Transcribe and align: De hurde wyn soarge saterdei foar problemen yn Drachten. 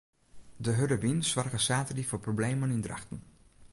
De 0.65 0.71
hurde 0.75 0.97
wyn 1.03 1.21
soarge 1.31 1.59
saterdei 1.67 2.05
foar 2.07 2.25
problemen 2.27 2.73
yn 2.75 2.83
Drachten. 2.85 3.19